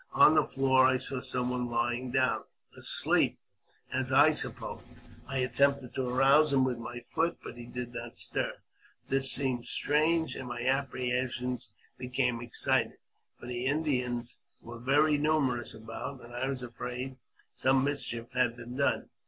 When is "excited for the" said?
12.41-13.63